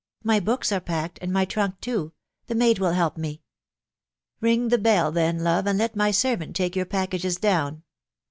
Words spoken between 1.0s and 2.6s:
and my trunk too.... the